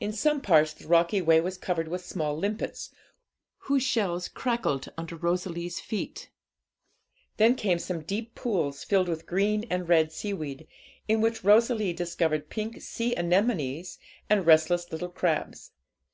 [0.00, 2.90] In some parts the rocky way was covered with small limpets,
[3.60, 6.28] whose shells crackled under Rosalie's feet;
[7.38, 10.68] then came some deep pools filled with green and red seaweed,
[11.08, 13.98] in which Rosalie discovered pink sea anemones
[14.28, 15.70] and restless little crabs.